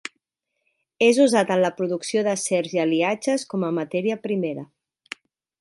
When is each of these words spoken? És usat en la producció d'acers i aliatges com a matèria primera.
És 1.07 1.19
usat 1.25 1.51
en 1.57 1.61
la 1.65 1.71
producció 1.81 2.25
d'acers 2.29 2.73
i 2.79 2.83
aliatges 2.87 3.47
com 3.55 3.69
a 3.69 3.73
matèria 3.81 4.21
primera. 4.29 4.69